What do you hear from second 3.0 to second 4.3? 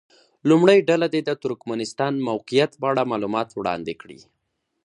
معلومات وړاندې کړي.